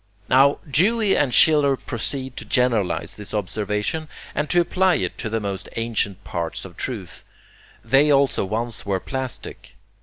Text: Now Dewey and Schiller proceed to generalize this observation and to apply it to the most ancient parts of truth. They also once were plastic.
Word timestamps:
Now 0.27 0.57
Dewey 0.67 1.15
and 1.15 1.31
Schiller 1.31 1.77
proceed 1.77 2.35
to 2.37 2.43
generalize 2.43 3.13
this 3.13 3.35
observation 3.35 4.07
and 4.33 4.49
to 4.49 4.59
apply 4.59 4.95
it 4.95 5.15
to 5.19 5.29
the 5.29 5.39
most 5.39 5.69
ancient 5.75 6.23
parts 6.23 6.65
of 6.65 6.75
truth. 6.75 7.23
They 7.85 8.09
also 8.11 8.43
once 8.43 8.83
were 8.83 8.99
plastic. 8.99 9.75